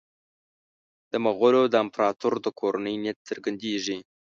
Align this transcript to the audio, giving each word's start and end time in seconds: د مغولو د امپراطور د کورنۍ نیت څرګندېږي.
د 1.11 1.13
مغولو 1.25 1.61
د 1.69 1.75
امپراطور 1.83 2.33
د 2.45 2.47
کورنۍ 2.59 2.95
نیت 3.03 3.17
څرګندېږي. 3.29 3.97